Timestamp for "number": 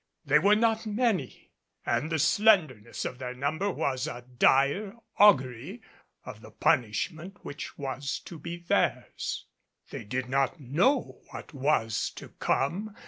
3.35-3.69